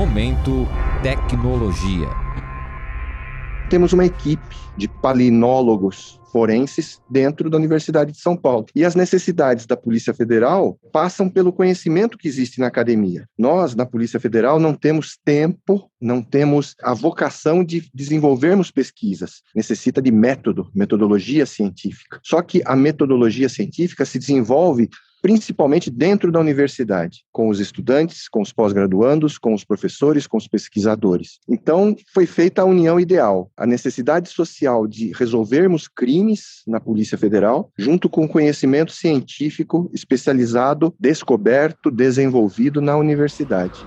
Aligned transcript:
Momento 0.00 0.66
Tecnologia. 1.02 2.08
Temos 3.68 3.92
uma 3.92 4.06
equipe 4.06 4.56
de 4.74 4.88
palinólogos 4.88 6.18
forenses 6.32 7.02
dentro 7.10 7.50
da 7.50 7.58
Universidade 7.58 8.12
de 8.12 8.18
São 8.18 8.34
Paulo. 8.34 8.64
E 8.74 8.82
as 8.82 8.94
necessidades 8.94 9.66
da 9.66 9.76
Polícia 9.76 10.14
Federal 10.14 10.78
passam 10.90 11.28
pelo 11.28 11.52
conhecimento 11.52 12.16
que 12.16 12.26
existe 12.26 12.60
na 12.60 12.68
academia. 12.68 13.28
Nós, 13.36 13.74
na 13.74 13.84
Polícia 13.84 14.18
Federal, 14.18 14.58
não 14.58 14.72
temos 14.72 15.18
tempo, 15.22 15.90
não 16.00 16.22
temos 16.22 16.74
a 16.82 16.94
vocação 16.94 17.62
de 17.62 17.86
desenvolvermos 17.92 18.70
pesquisas. 18.70 19.42
Necessita 19.54 20.00
de 20.00 20.10
método, 20.10 20.70
metodologia 20.74 21.44
científica. 21.44 22.18
Só 22.22 22.40
que 22.40 22.62
a 22.64 22.74
metodologia 22.74 23.50
científica 23.50 24.06
se 24.06 24.18
desenvolve 24.18 24.88
principalmente 25.20 25.90
dentro 25.90 26.32
da 26.32 26.40
universidade, 26.40 27.24
com 27.32 27.48
os 27.48 27.60
estudantes, 27.60 28.28
com 28.28 28.40
os 28.40 28.52
pós-graduandos, 28.52 29.38
com 29.38 29.54
os 29.54 29.64
professores, 29.64 30.26
com 30.26 30.36
os 30.36 30.48
pesquisadores. 30.48 31.38
Então, 31.48 31.96
foi 32.12 32.26
feita 32.26 32.62
a 32.62 32.64
união 32.64 32.98
ideal, 32.98 33.50
a 33.56 33.66
necessidade 33.66 34.28
social 34.28 34.86
de 34.86 35.12
resolvermos 35.12 35.88
crimes 35.88 36.62
na 36.66 36.80
Polícia 36.80 37.18
Federal, 37.18 37.70
junto 37.78 38.08
com 38.08 38.28
conhecimento 38.28 38.92
científico 38.92 39.90
especializado, 39.92 40.94
descoberto, 40.98 41.90
desenvolvido 41.90 42.80
na 42.80 42.96
universidade. 42.96 43.80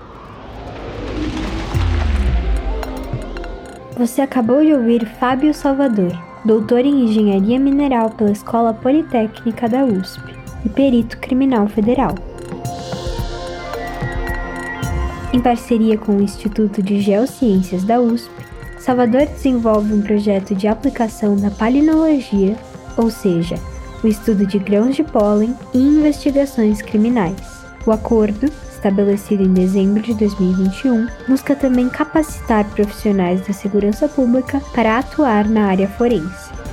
Você 3.96 4.20
acabou 4.20 4.64
de 4.64 4.72
ouvir 4.72 5.06
Fábio 5.20 5.54
Salvador, 5.54 6.12
doutor 6.44 6.80
em 6.80 7.04
Engenharia 7.04 7.60
Mineral 7.60 8.10
pela 8.10 8.32
Escola 8.32 8.74
Politécnica 8.74 9.68
da 9.68 9.84
USP 9.84 10.43
e 10.64 10.68
perito 10.68 11.18
criminal 11.18 11.68
federal. 11.68 12.14
Em 15.32 15.40
parceria 15.40 15.98
com 15.98 16.16
o 16.16 16.22
Instituto 16.22 16.80
de 16.82 17.00
Geociências 17.00 17.82
da 17.82 18.00
USP, 18.00 18.30
Salvador 18.78 19.26
desenvolve 19.26 19.92
um 19.92 20.02
projeto 20.02 20.54
de 20.54 20.68
aplicação 20.68 21.36
da 21.36 21.50
palinologia, 21.50 22.56
ou 22.96 23.10
seja, 23.10 23.56
o 24.02 24.06
estudo 24.06 24.46
de 24.46 24.58
grãos 24.58 24.94
de 24.94 25.02
pólen 25.02 25.54
e 25.72 25.78
investigações 25.78 26.82
criminais. 26.82 27.64
O 27.86 27.90
acordo, 27.90 28.46
estabelecido 28.70 29.42
em 29.42 29.52
dezembro 29.52 30.02
de 30.02 30.14
2021, 30.14 31.08
busca 31.26 31.56
também 31.56 31.88
capacitar 31.88 32.64
profissionais 32.70 33.46
da 33.46 33.52
segurança 33.52 34.06
pública 34.06 34.60
para 34.74 34.98
atuar 34.98 35.48
na 35.48 35.66
área 35.66 35.88
forense. 35.88 36.63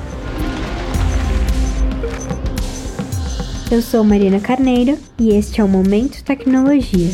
Eu 3.71 3.81
sou 3.81 4.03
Marina 4.03 4.37
Carneiro 4.37 4.97
e 5.17 5.29
este 5.29 5.61
é 5.61 5.63
o 5.63 5.67
Momento 5.67 6.21
Tecnologia. 6.25 7.07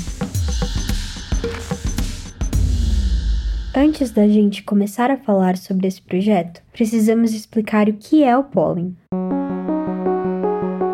Antes 3.76 4.10
da 4.10 4.28
gente 4.28 4.64
começar 4.64 5.12
a 5.12 5.18
falar 5.18 5.56
sobre 5.56 5.88
esse 5.88 6.02
projeto, 6.02 6.64
precisamos 6.74 7.32
explicar 7.36 7.88
o 7.88 7.94
que 7.94 8.24
é 8.24 8.36
o 8.36 8.44
pólen. 8.44 8.98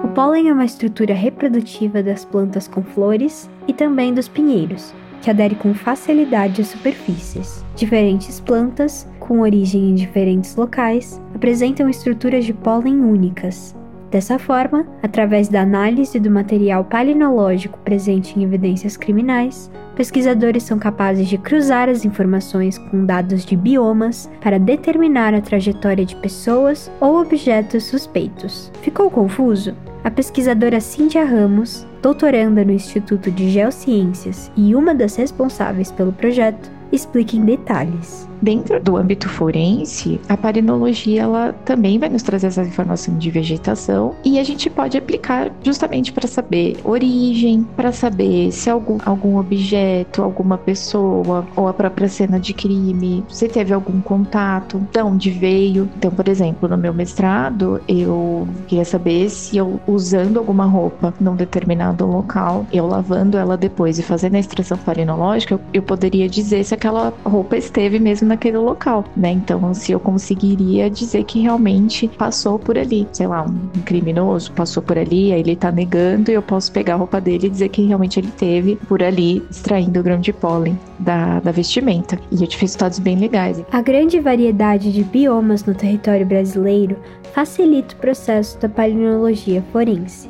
O 0.03 0.07
pólen 0.13 0.49
é 0.49 0.53
uma 0.53 0.65
estrutura 0.65 1.13
reprodutiva 1.13 2.03
das 2.03 2.25
plantas 2.25 2.67
com 2.67 2.83
flores 2.83 3.49
e 3.65 3.71
também 3.71 4.13
dos 4.13 4.27
pinheiros, 4.27 4.93
que 5.21 5.29
adere 5.29 5.55
com 5.55 5.73
facilidade 5.73 6.61
às 6.61 6.67
superfícies. 6.67 7.63
Diferentes 7.73 8.41
plantas, 8.41 9.07
com 9.17 9.39
origem 9.39 9.91
em 9.91 9.95
diferentes 9.95 10.57
locais, 10.57 11.21
apresentam 11.33 11.89
estruturas 11.89 12.43
de 12.43 12.51
pólen 12.51 12.99
únicas, 12.99 13.73
Dessa 14.13 14.37
forma, 14.37 14.85
através 15.01 15.47
da 15.47 15.61
análise 15.61 16.19
do 16.19 16.29
material 16.29 16.83
palinológico 16.83 17.79
presente 17.79 18.39
em 18.39 18.43
evidências 18.43 18.95
criminais, 18.95 19.71
pesquisadores 19.95 20.61
são 20.61 20.77
capazes 20.77 21.27
de 21.27 21.35
cruzar 21.35 21.89
as 21.89 22.05
informações 22.05 22.77
com 22.77 23.07
dados 23.07 23.43
de 23.43 23.57
biomas 23.57 24.29
para 24.39 24.59
determinar 24.59 25.33
a 25.33 25.41
trajetória 25.41 26.05
de 26.05 26.15
pessoas 26.17 26.91
ou 27.01 27.19
objetos 27.19 27.85
suspeitos. 27.85 28.71
Ficou 28.83 29.09
confuso? 29.09 29.75
A 30.03 30.11
pesquisadora 30.11 30.79
Cíntia 30.79 31.25
Ramos, 31.25 31.83
doutoranda 31.99 32.63
no 32.63 32.71
Instituto 32.71 33.31
de 33.31 33.49
Geociências 33.49 34.51
e 34.55 34.75
uma 34.75 34.93
das 34.93 35.15
responsáveis 35.15 35.91
pelo 35.91 36.13
projeto, 36.13 36.69
explica 36.91 37.35
em 37.35 37.43
detalhes. 37.43 38.29
Dentro 38.43 38.77
do 38.83 38.97
âmbito 38.97 39.29
forense, 39.29 40.19
a 40.27 40.35
parinologia 40.35 41.21
ela 41.21 41.53
também 41.63 41.97
vai 41.97 42.09
nos 42.09 42.23
trazer 42.23 42.47
essa 42.47 42.61
informação 42.61 43.17
de 43.17 43.31
vegetação 43.31 44.15
e 44.21 44.37
a 44.37 44.43
gente 44.43 44.69
pode 44.69 44.97
aplicar 44.97 45.49
justamente 45.63 46.11
para 46.11 46.27
saber 46.27 46.75
origem, 46.83 47.65
para 47.77 47.93
saber 47.93 48.51
se 48.51 48.69
algum, 48.69 48.97
algum 49.05 49.37
objeto, 49.37 50.21
alguma 50.21 50.57
pessoa 50.57 51.47
ou 51.55 51.69
a 51.69 51.73
própria 51.73 52.09
cena 52.09 52.37
de 52.37 52.53
crime, 52.53 53.23
se 53.29 53.47
teve 53.47 53.73
algum 53.73 54.01
contato, 54.01 54.85
de 54.91 55.01
onde 55.01 55.29
veio. 55.29 55.89
Então, 55.95 56.11
por 56.11 56.27
exemplo, 56.27 56.67
no 56.67 56.77
meu 56.77 56.93
mestrado, 56.93 57.79
eu 57.87 58.45
queria 58.67 58.83
saber 58.83 59.29
se 59.29 59.55
eu 59.55 59.79
usando 59.87 60.37
alguma 60.37 60.65
roupa 60.65 61.13
num 61.17 61.37
determinado 61.37 62.05
local, 62.05 62.67
eu 62.73 62.85
lavando 62.87 63.37
ela 63.37 63.55
depois 63.55 63.97
e 63.97 64.03
fazendo 64.03 64.35
a 64.35 64.39
extração 64.39 64.77
parinológica, 64.77 65.53
eu, 65.53 65.61
eu 65.75 65.81
poderia 65.81 66.27
dizer 66.27 66.61
se 66.65 66.73
aquela 66.73 67.13
roupa 67.23 67.55
esteve 67.55 67.99
mesmo 67.99 68.32
naquele 68.33 68.57
local, 68.57 69.05
né? 69.15 69.31
Então, 69.31 69.73
se 69.73 69.91
eu 69.91 69.99
conseguiria 69.99 70.89
dizer 70.89 71.23
que 71.23 71.39
realmente 71.39 72.07
passou 72.07 72.57
por 72.57 72.77
ali, 72.77 73.07
sei 73.11 73.27
lá, 73.27 73.43
um 73.43 73.81
criminoso 73.81 74.51
passou 74.51 74.81
por 74.81 74.97
ali, 74.97 75.31
aí 75.31 75.39
ele 75.39 75.55
tá 75.55 75.71
negando 75.71 76.31
e 76.31 76.33
eu 76.33 76.41
posso 76.41 76.71
pegar 76.71 76.95
a 76.95 76.97
roupa 76.97 77.21
dele 77.21 77.47
e 77.47 77.49
dizer 77.49 77.69
que 77.69 77.85
realmente 77.85 78.19
ele 78.19 78.31
teve 78.31 78.75
por 78.87 79.01
ali 79.01 79.45
extraindo 79.49 79.99
o 79.99 80.03
grão 80.03 80.19
de 80.19 80.33
pólen 80.33 80.77
da, 80.99 81.39
da 81.39 81.51
vestimenta. 81.51 82.19
E 82.31 82.41
eu 82.41 82.47
tive 82.47 82.61
resultados 82.61 82.99
bem 82.99 83.17
legais. 83.17 83.63
A 83.71 83.81
grande 83.81 84.19
variedade 84.19 84.91
de 84.91 85.03
biomas 85.03 85.63
no 85.63 85.75
território 85.75 86.25
brasileiro 86.25 86.97
facilita 87.33 87.95
o 87.95 87.97
processo 87.97 88.59
da 88.59 88.67
palinologia 88.67 89.63
forense. 89.71 90.29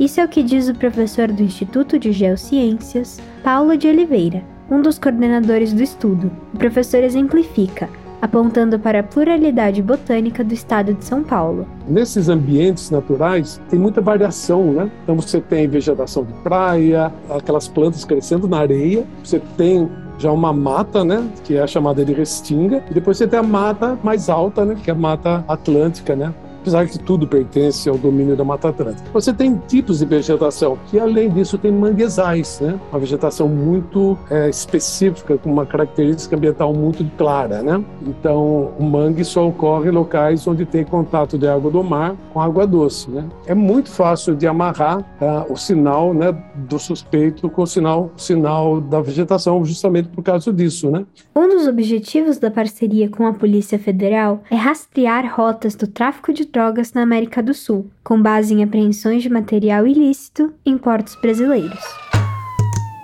Isso 0.00 0.20
é 0.20 0.24
o 0.24 0.28
que 0.28 0.42
diz 0.42 0.68
o 0.68 0.74
professor 0.74 1.30
do 1.30 1.42
Instituto 1.42 1.98
de 1.98 2.12
Geociências, 2.12 3.20
Paulo 3.44 3.76
de 3.76 3.86
Oliveira, 3.86 4.42
um 4.72 4.80
dos 4.80 4.98
coordenadores 4.98 5.70
do 5.74 5.82
estudo. 5.82 6.32
O 6.54 6.56
professor 6.56 7.04
exemplifica, 7.04 7.90
apontando 8.22 8.78
para 8.78 9.00
a 9.00 9.02
pluralidade 9.02 9.82
botânica 9.82 10.42
do 10.42 10.54
estado 10.54 10.94
de 10.94 11.04
São 11.04 11.22
Paulo. 11.22 11.66
Nesses 11.86 12.30
ambientes 12.30 12.90
naturais 12.90 13.60
tem 13.68 13.78
muita 13.78 14.00
variação, 14.00 14.72
né? 14.72 14.90
Então 15.02 15.14
você 15.14 15.42
tem 15.42 15.68
vegetação 15.68 16.24
de 16.24 16.32
praia, 16.42 17.12
aquelas 17.28 17.68
plantas 17.68 18.06
crescendo 18.06 18.48
na 18.48 18.60
areia, 18.60 19.04
você 19.22 19.42
tem 19.58 19.90
já 20.18 20.30
uma 20.30 20.52
mata, 20.52 21.04
né, 21.04 21.26
que 21.42 21.56
é 21.56 21.62
a 21.62 21.66
chamada 21.66 22.04
de 22.04 22.12
restinga, 22.12 22.82
e 22.88 22.94
depois 22.94 23.16
você 23.16 23.26
tem 23.26 23.40
a 23.40 23.42
mata 23.42 23.98
mais 24.04 24.28
alta, 24.28 24.64
né, 24.64 24.76
que 24.80 24.88
é 24.88 24.92
a 24.92 24.96
mata 24.96 25.44
atlântica, 25.48 26.14
né, 26.14 26.32
apesar 26.62 26.86
que 26.86 26.98
tudo 26.98 27.26
pertence 27.26 27.88
ao 27.88 27.98
domínio 27.98 28.36
da 28.36 28.44
Mata 28.44 28.68
Atlântica. 28.68 29.02
Você 29.12 29.32
tem 29.32 29.60
tipos 29.66 29.98
de 29.98 30.06
vegetação, 30.06 30.78
que 30.88 30.98
além 30.98 31.28
disso 31.28 31.58
tem 31.58 31.72
manguezais, 31.72 32.60
né? 32.60 32.78
uma 32.90 33.00
vegetação 33.00 33.48
muito 33.48 34.16
é, 34.30 34.48
específica, 34.48 35.36
com 35.36 35.50
uma 35.50 35.66
característica 35.66 36.36
ambiental 36.36 36.72
muito 36.72 37.04
clara. 37.18 37.62
Né? 37.62 37.84
Então, 38.06 38.72
o 38.78 38.82
mangue 38.84 39.24
só 39.24 39.48
ocorre 39.48 39.88
em 39.88 39.92
locais 39.92 40.46
onde 40.46 40.64
tem 40.64 40.84
contato 40.84 41.36
de 41.36 41.48
água 41.48 41.70
do 41.70 41.82
mar 41.82 42.16
com 42.32 42.40
água 42.40 42.66
doce. 42.66 43.10
Né? 43.10 43.24
É 43.46 43.54
muito 43.54 43.90
fácil 43.90 44.36
de 44.36 44.46
amarrar 44.46 45.02
tá, 45.18 45.44
o 45.48 45.56
sinal 45.56 46.14
né, 46.14 46.32
do 46.54 46.78
suspeito 46.78 47.50
com 47.50 47.62
o 47.62 47.66
sinal, 47.66 48.12
sinal 48.16 48.80
da 48.80 49.00
vegetação, 49.00 49.64
justamente 49.64 50.08
por 50.08 50.22
causa 50.22 50.52
disso. 50.52 50.90
Né? 50.90 51.04
Um 51.34 51.48
dos 51.48 51.66
objetivos 51.66 52.38
da 52.38 52.50
parceria 52.50 53.08
com 53.08 53.26
a 53.26 53.32
Polícia 53.32 53.78
Federal 53.78 54.42
é 54.48 54.54
rastrear 54.54 55.34
rotas 55.34 55.74
do 55.74 55.88
tráfico 55.88 56.32
de 56.32 56.51
drogas 56.52 56.92
na 56.92 57.02
América 57.02 57.42
do 57.42 57.54
Sul, 57.54 57.90
com 58.04 58.20
base 58.20 58.52
em 58.52 58.62
apreensões 58.62 59.22
de 59.22 59.30
material 59.30 59.86
ilícito 59.86 60.52
em 60.64 60.76
portos 60.76 61.16
brasileiros. 61.16 61.82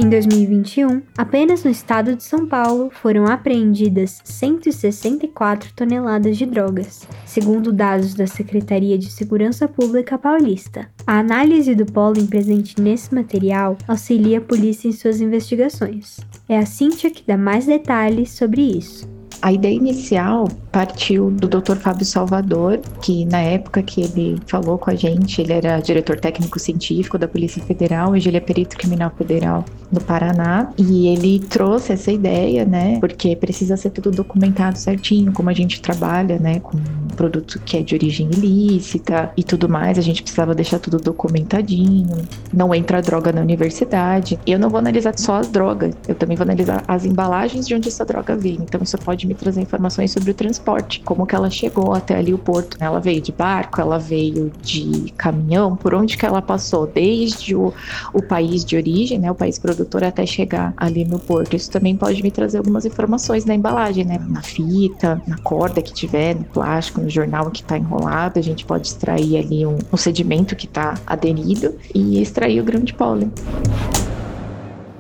Em 0.00 0.08
2021, 0.08 1.02
apenas 1.16 1.64
no 1.64 1.70
estado 1.72 2.14
de 2.14 2.22
São 2.22 2.46
Paulo 2.46 2.88
foram 2.88 3.26
apreendidas 3.26 4.20
164 4.22 5.72
toneladas 5.74 6.38
de 6.38 6.46
drogas, 6.46 7.04
segundo 7.26 7.72
dados 7.72 8.14
da 8.14 8.24
Secretaria 8.24 8.96
de 8.96 9.10
Segurança 9.10 9.66
Pública 9.66 10.16
Paulista. 10.16 10.88
A 11.04 11.18
análise 11.18 11.74
do 11.74 11.84
pólen 11.84 12.28
presente 12.28 12.80
nesse 12.80 13.12
material 13.12 13.76
auxilia 13.88 14.38
a 14.38 14.42
polícia 14.42 14.86
em 14.86 14.92
suas 14.92 15.20
investigações. 15.20 16.20
É 16.48 16.56
a 16.56 16.64
Cíntia 16.64 17.10
que 17.10 17.24
dá 17.26 17.36
mais 17.36 17.66
detalhes 17.66 18.30
sobre 18.30 18.62
isso. 18.62 19.17
A 19.40 19.52
ideia 19.52 19.74
inicial 19.74 20.48
partiu 20.72 21.30
do 21.30 21.48
Dr. 21.48 21.76
Fábio 21.76 22.04
Salvador, 22.04 22.80
que 23.00 23.24
na 23.24 23.38
época 23.38 23.82
que 23.82 24.00
ele 24.00 24.40
falou 24.46 24.78
com 24.78 24.90
a 24.90 24.94
gente, 24.94 25.40
ele 25.40 25.52
era 25.52 25.80
diretor 25.80 26.18
técnico 26.18 26.58
científico 26.58 27.16
da 27.16 27.28
Polícia 27.28 27.62
Federal, 27.62 28.12
hoje 28.12 28.28
ele 28.28 28.36
é 28.36 28.40
perito 28.40 28.76
criminal 28.76 29.12
federal 29.16 29.64
no 29.90 30.00
Paraná, 30.00 30.70
e 30.76 31.08
ele 31.08 31.38
trouxe 31.38 31.92
essa 31.92 32.12
ideia, 32.12 32.64
né, 32.64 32.98
porque 33.00 33.34
precisa 33.36 33.76
ser 33.76 33.90
tudo 33.90 34.10
documentado 34.10 34.76
certinho, 34.78 35.32
como 35.32 35.48
a 35.48 35.54
gente 35.54 35.80
trabalha, 35.80 36.38
né, 36.38 36.60
com 36.60 36.76
um 36.76 37.08
produto 37.16 37.60
que 37.64 37.76
é 37.76 37.82
de 37.82 37.94
origem 37.94 38.28
ilícita 38.30 39.32
e 39.36 39.42
tudo 39.42 39.68
mais, 39.68 39.98
a 39.98 40.02
gente 40.02 40.22
precisava 40.22 40.54
deixar 40.54 40.78
tudo 40.78 40.98
documentadinho, 40.98 42.28
não 42.52 42.74
entra 42.74 43.00
droga 43.00 43.32
na 43.32 43.40
universidade. 43.40 44.38
Eu 44.46 44.58
não 44.58 44.68
vou 44.68 44.78
analisar 44.78 45.18
só 45.18 45.36
as 45.36 45.48
drogas, 45.48 45.94
eu 46.06 46.14
também 46.14 46.36
vou 46.36 46.44
analisar 46.44 46.84
as 46.86 47.04
embalagens 47.04 47.66
de 47.66 47.74
onde 47.74 47.88
essa 47.88 48.04
droga 48.04 48.36
veio, 48.36 48.60
então 48.62 48.80
isso 48.82 48.98
pode 48.98 49.27
me 49.28 49.34
trazer 49.34 49.60
informações 49.60 50.10
sobre 50.10 50.30
o 50.30 50.34
transporte, 50.34 51.00
como 51.00 51.26
que 51.26 51.34
ela 51.34 51.50
chegou 51.50 51.92
até 51.92 52.16
ali 52.16 52.32
o 52.32 52.38
porto. 52.38 52.76
Ela 52.80 52.98
veio 52.98 53.20
de 53.20 53.30
barco, 53.30 53.80
ela 53.80 53.98
veio 53.98 54.50
de 54.62 55.12
caminhão, 55.16 55.76
por 55.76 55.94
onde 55.94 56.16
que 56.16 56.24
ela 56.24 56.40
passou, 56.40 56.86
desde 56.86 57.54
o, 57.54 57.72
o 58.12 58.22
país 58.22 58.64
de 58.64 58.76
origem, 58.76 59.18
né, 59.18 59.30
o 59.30 59.34
país 59.34 59.58
produtor, 59.58 60.02
até 60.02 60.24
chegar 60.24 60.72
ali 60.76 61.04
no 61.04 61.18
porto. 61.18 61.54
Isso 61.54 61.70
também 61.70 61.96
pode 61.96 62.22
me 62.22 62.30
trazer 62.30 62.58
algumas 62.58 62.84
informações 62.84 63.44
na 63.44 63.54
embalagem, 63.54 64.04
né, 64.04 64.18
na 64.28 64.42
fita, 64.42 65.20
na 65.26 65.36
corda 65.38 65.82
que 65.82 65.92
tiver, 65.92 66.34
no 66.34 66.44
plástico, 66.44 67.00
no 67.00 67.10
jornal 67.10 67.50
que 67.50 67.60
está 67.60 67.76
enrolado, 67.76 68.38
a 68.38 68.42
gente 68.42 68.64
pode 68.64 68.88
extrair 68.88 69.36
ali 69.36 69.66
um, 69.66 69.78
um 69.92 69.96
sedimento 69.96 70.56
que 70.56 70.66
está 70.66 70.94
aderido 71.06 71.74
e 71.94 72.20
extrair 72.20 72.60
o 72.60 72.64
grão 72.64 72.80
de 72.80 72.94
pólen. 72.94 73.30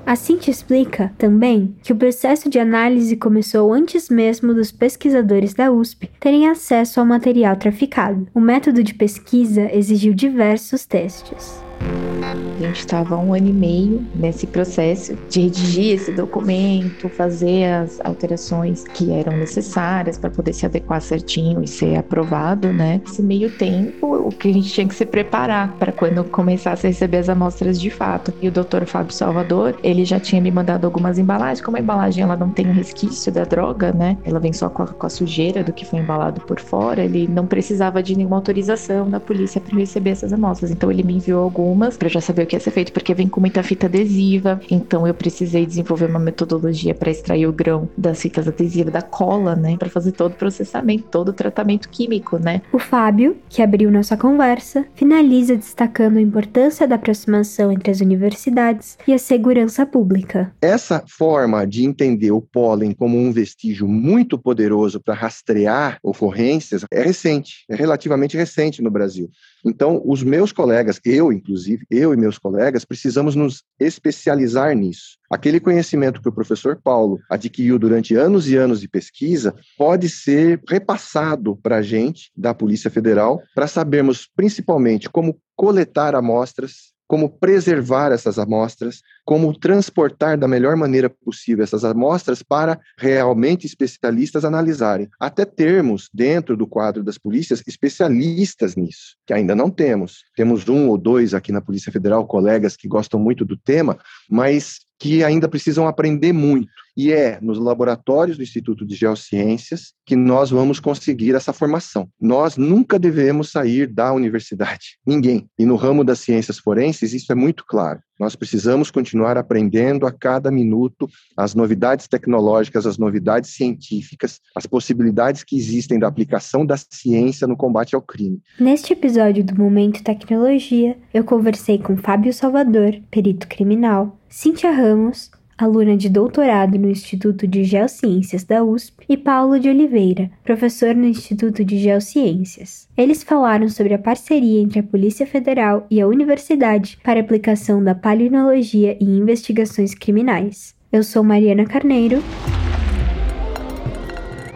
A 0.08 0.16
Cintia 0.16 0.50
explica 0.50 1.12
também 1.18 1.76
que 1.82 1.92
o 1.92 1.96
processo 1.96 2.48
de 2.48 2.58
análise 2.58 3.14
começou 3.14 3.74
antes 3.74 4.08
mesmo 4.08 4.54
dos 4.54 4.72
pesquisadores 4.72 5.52
da 5.52 5.70
USP 5.70 6.10
terem 6.18 6.48
acesso 6.48 6.98
ao 6.98 7.04
material 7.04 7.54
traficado. 7.56 8.26
O 8.34 8.40
método 8.40 8.82
de 8.82 8.94
pesquisa 8.94 9.70
exigiu 9.70 10.14
diversos 10.14 10.86
testes. 10.86 11.62
A 11.80 12.60
gente 12.60 12.80
estava 12.80 13.16
um 13.16 13.32
ano 13.32 13.48
e 13.48 13.52
meio 13.52 14.04
nesse 14.14 14.46
processo 14.46 15.16
de 15.28 15.42
redigir 15.42 15.94
esse 15.94 16.12
documento, 16.12 17.08
fazer 17.08 17.64
as 17.66 18.00
alterações 18.00 18.82
que 18.82 19.12
eram 19.12 19.36
necessárias 19.36 20.18
para 20.18 20.28
poder 20.28 20.52
se 20.52 20.66
adequar 20.66 21.00
certinho 21.00 21.62
e 21.62 21.68
ser 21.68 21.96
aprovado, 21.96 22.72
né? 22.72 23.00
Esse 23.06 23.22
meio 23.22 23.50
tempo, 23.50 24.12
o 24.12 24.30
que 24.30 24.48
a 24.48 24.52
gente 24.52 24.70
tinha 24.70 24.88
que 24.88 24.94
se 24.94 25.06
preparar 25.06 25.72
para 25.78 25.92
quando 25.92 26.24
começasse 26.24 26.86
a 26.86 26.90
receber 26.90 27.18
as 27.18 27.28
amostras 27.28 27.80
de 27.80 27.90
fato. 27.90 28.34
E 28.42 28.48
o 28.48 28.50
Dr. 28.50 28.84
Fábio 28.86 29.14
Salvador, 29.14 29.78
ele 29.82 30.04
já 30.04 30.18
tinha 30.18 30.42
me 30.42 30.50
mandado 30.50 30.84
algumas 30.84 31.16
embalagens, 31.16 31.60
como 31.60 31.76
a 31.76 31.80
embalagem 31.80 32.24
ela 32.24 32.36
não 32.36 32.50
tem 32.50 32.68
o 32.68 32.72
resquício 32.72 33.30
da 33.30 33.44
droga, 33.44 33.92
né? 33.92 34.18
Ela 34.24 34.40
vem 34.40 34.52
só 34.52 34.68
com 34.68 34.82
a, 34.82 34.86
com 34.88 35.06
a 35.06 35.10
sujeira 35.10 35.62
do 35.62 35.72
que 35.72 35.86
foi 35.86 36.00
embalado 36.00 36.40
por 36.40 36.58
fora, 36.58 37.04
ele 37.04 37.28
não 37.28 37.46
precisava 37.46 38.02
de 38.02 38.16
nenhuma 38.16 38.36
autorização 38.36 39.08
da 39.08 39.20
polícia 39.20 39.60
para 39.60 39.78
receber 39.78 40.10
essas 40.10 40.32
amostras. 40.32 40.72
Então 40.72 40.90
ele 40.90 41.04
me 41.04 41.14
enviou 41.14 41.48
algumas 41.68 41.96
para 41.96 42.08
já 42.08 42.20
saber 42.20 42.42
o 42.42 42.46
que 42.46 42.56
ia 42.56 42.60
ser 42.60 42.70
feito, 42.70 42.92
porque 42.92 43.14
vem 43.14 43.28
com 43.28 43.40
muita 43.40 43.62
fita 43.62 43.86
adesiva. 43.86 44.60
Então 44.70 45.06
eu 45.06 45.12
precisei 45.12 45.66
desenvolver 45.66 46.06
uma 46.06 46.18
metodologia 46.18 46.94
para 46.94 47.10
extrair 47.10 47.46
o 47.46 47.52
grão 47.52 47.88
das 47.96 48.20
fitas 48.22 48.48
adesivas, 48.48 48.92
da 48.92 49.02
cola, 49.02 49.54
né? 49.54 49.76
Para 49.76 49.90
fazer 49.90 50.12
todo 50.12 50.32
o 50.32 50.36
processamento, 50.36 51.04
todo 51.10 51.28
o 51.28 51.32
tratamento 51.32 51.88
químico, 51.88 52.38
né? 52.38 52.62
O 52.72 52.78
Fábio, 52.78 53.36
que 53.48 53.62
abriu 53.62 53.90
nossa 53.90 54.16
conversa, 54.16 54.86
finaliza 54.94 55.56
destacando 55.56 56.16
a 56.16 56.22
importância 56.22 56.88
da 56.88 56.94
aproximação 56.94 57.70
entre 57.70 57.90
as 57.90 58.00
universidades 58.00 58.96
e 59.06 59.12
a 59.12 59.18
segurança 59.18 59.84
pública. 59.84 60.52
Essa 60.62 61.04
forma 61.06 61.66
de 61.66 61.84
entender 61.84 62.30
o 62.30 62.40
pólen 62.40 62.92
como 62.92 63.18
um 63.18 63.30
vestígio 63.30 63.86
muito 63.86 64.38
poderoso 64.38 65.00
para 65.00 65.14
rastrear 65.14 65.98
ocorrências 66.02 66.84
é 66.90 67.02
recente, 67.02 67.64
é 67.68 67.74
relativamente 67.74 68.36
recente 68.36 68.80
no 68.80 68.90
Brasil. 68.90 69.28
Então, 69.64 70.00
os 70.04 70.22
meus 70.22 70.52
colegas, 70.52 71.00
eu 71.04 71.32
inclusive, 71.32 71.84
eu 71.90 72.12
e 72.12 72.16
meus 72.16 72.38
colegas, 72.38 72.84
precisamos 72.84 73.34
nos 73.34 73.64
especializar 73.78 74.74
nisso. 74.74 75.18
Aquele 75.30 75.60
conhecimento 75.60 76.22
que 76.22 76.28
o 76.28 76.32
professor 76.32 76.80
Paulo 76.82 77.18
adquiriu 77.28 77.78
durante 77.78 78.14
anos 78.14 78.48
e 78.48 78.56
anos 78.56 78.80
de 78.80 78.88
pesquisa 78.88 79.54
pode 79.76 80.08
ser 80.08 80.60
repassado 80.68 81.56
para 81.56 81.76
a 81.76 81.82
gente, 81.82 82.30
da 82.36 82.54
Polícia 82.54 82.90
Federal, 82.90 83.42
para 83.54 83.66
sabermos 83.66 84.28
principalmente 84.34 85.08
como 85.10 85.38
coletar 85.54 86.14
amostras, 86.14 86.92
como 87.08 87.30
preservar 87.30 88.12
essas 88.12 88.38
amostras, 88.38 89.00
como 89.28 89.52
transportar 89.52 90.38
da 90.38 90.48
melhor 90.48 90.74
maneira 90.74 91.10
possível 91.10 91.62
essas 91.62 91.84
amostras 91.84 92.42
para 92.42 92.80
realmente 92.96 93.66
especialistas 93.66 94.42
analisarem. 94.42 95.06
Até 95.20 95.44
termos 95.44 96.08
dentro 96.14 96.56
do 96.56 96.66
quadro 96.66 97.04
das 97.04 97.18
polícias 97.18 97.62
especialistas 97.66 98.74
nisso, 98.74 99.18
que 99.26 99.34
ainda 99.34 99.54
não 99.54 99.68
temos. 99.68 100.24
Temos 100.34 100.66
um 100.66 100.88
ou 100.88 100.96
dois 100.96 101.34
aqui 101.34 101.52
na 101.52 101.60
Polícia 101.60 101.92
Federal, 101.92 102.26
colegas 102.26 102.74
que 102.74 102.88
gostam 102.88 103.20
muito 103.20 103.44
do 103.44 103.54
tema, 103.54 103.98
mas 104.30 104.78
que 104.98 105.22
ainda 105.22 105.46
precisam 105.46 105.86
aprender 105.86 106.32
muito. 106.32 106.72
E 106.96 107.12
é 107.12 107.38
nos 107.42 107.58
laboratórios 107.58 108.38
do 108.38 108.42
Instituto 108.42 108.86
de 108.86 108.96
Geociências 108.96 109.92
que 110.06 110.16
nós 110.16 110.48
vamos 110.48 110.80
conseguir 110.80 111.34
essa 111.34 111.52
formação. 111.52 112.08
Nós 112.18 112.56
nunca 112.56 112.98
devemos 112.98 113.50
sair 113.50 113.86
da 113.88 114.10
universidade, 114.10 114.96
ninguém. 115.06 115.50
E 115.58 115.66
no 115.66 115.76
ramo 115.76 116.02
das 116.02 116.20
ciências 116.20 116.58
forenses, 116.58 117.12
isso 117.12 117.30
é 117.30 117.34
muito 117.34 117.62
claro. 117.66 118.00
Nós 118.18 118.34
precisamos 118.34 118.90
continuar 118.90 119.36
aprendendo 119.36 120.06
a 120.06 120.12
cada 120.12 120.50
minuto 120.50 121.08
as 121.36 121.54
novidades 121.54 122.08
tecnológicas, 122.08 122.84
as 122.84 122.98
novidades 122.98 123.50
científicas, 123.50 124.40
as 124.54 124.66
possibilidades 124.66 125.44
que 125.44 125.56
existem 125.56 125.98
da 125.98 126.08
aplicação 126.08 126.66
da 126.66 126.76
ciência 126.76 127.46
no 127.46 127.56
combate 127.56 127.94
ao 127.94 128.02
crime. 128.02 128.42
Neste 128.58 128.92
episódio 128.92 129.44
do 129.44 129.54
Momento 129.54 130.02
Tecnologia, 130.02 130.98
eu 131.14 131.22
conversei 131.22 131.78
com 131.78 131.96
Fábio 131.96 132.32
Salvador, 132.32 133.00
perito 133.10 133.46
criminal, 133.46 134.18
Cíntia 134.28 134.70
Ramos, 134.70 135.30
aluna 135.58 135.96
de 135.96 136.08
doutorado 136.08 136.78
no 136.78 136.88
Instituto 136.88 137.46
de 137.46 137.64
Geociências 137.64 138.44
da 138.44 138.62
USP, 138.62 139.04
e 139.08 139.16
Paulo 139.16 139.58
de 139.58 139.68
Oliveira, 139.68 140.30
professor 140.44 140.94
no 140.94 141.04
Instituto 141.04 141.64
de 141.64 141.78
Geociências. 141.78 142.88
Eles 142.96 143.22
falaram 143.22 143.68
sobre 143.68 143.94
a 143.94 143.98
parceria 143.98 144.62
entre 144.62 144.78
a 144.78 144.82
Polícia 144.82 145.26
Federal 145.26 145.86
e 145.90 146.00
a 146.00 146.06
universidade 146.06 146.98
para 147.02 147.20
aplicação 147.20 147.82
da 147.82 147.94
palinologia 147.94 148.96
em 149.00 149.18
investigações 149.18 149.94
criminais. 149.94 150.74
Eu 150.92 151.02
sou 151.02 151.24
Mariana 151.24 151.64
Carneiro. 151.64 152.22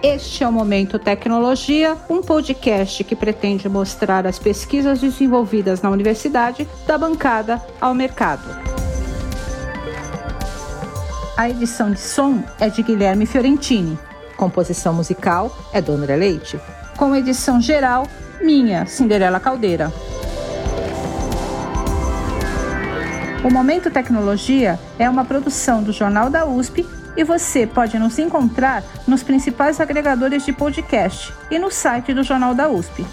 Este 0.03 0.43
é 0.43 0.49
o 0.49 0.53
Momento 0.53 0.99
Tecnologia, 0.99 1.97
um 2.11 2.23
podcast 2.23 3.05
que 3.05 3.15
pretende 3.15 3.69
mostrar 3.69 4.27
as 4.27 4.39
pesquisas 4.39 5.01
desenvolvidas 5.01 5.81
na 5.81 5.91
universidade 5.91 6.67
da 6.87 6.99
bancada 6.99 7.63
ao 7.81 7.95
mercado. 7.95 8.82
A 11.35 11.49
edição 11.49 11.91
de 11.91 11.99
som 11.99 12.45
é 12.61 12.69
de 12.69 12.83
Guilherme 12.83 13.25
Fiorentini. 13.25 13.99
Composição 14.37 14.93
musical 14.93 15.57
é 15.73 15.81
do 15.81 15.93
André 15.93 16.15
Leite. 16.15 16.61
Com 16.97 17.17
edição 17.17 17.59
geral, 17.59 18.07
minha, 18.43 18.85
Cinderela 18.85 19.41
Caldeira. 19.41 19.91
O 23.43 23.51
Momento 23.51 23.91
Tecnologia 23.91 24.79
é 24.99 25.09
uma 25.09 25.25
produção 25.25 25.83
do 25.83 25.91
Jornal 25.91 26.29
da 26.29 26.45
USP 26.45 26.87
e 27.17 27.25
você 27.25 27.67
pode 27.67 27.99
nos 27.99 28.19
encontrar 28.19 28.85
nos 29.09 29.23
principais 29.23 29.81
agregadores 29.81 30.45
de 30.45 30.53
podcast 30.53 31.33
e 31.51 31.59
no 31.59 31.71
site 31.71 32.13
do 32.13 32.23
Jornal 32.23 32.55
da 32.55 32.69
USP. 32.69 33.07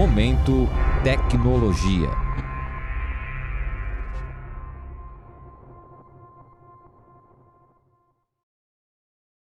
Momento 0.00 0.66
Tecnologia. 1.04 2.29